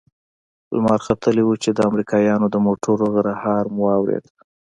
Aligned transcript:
لمر 0.75 0.99
ختلى 1.07 1.43
و 1.45 1.51
چې 1.63 1.69
د 1.73 1.79
امريکايانو 1.89 2.45
د 2.51 2.55
موټرو 2.65 3.05
غرهار 3.15 3.63
مو 3.75 3.81
واورېد. 3.85 4.25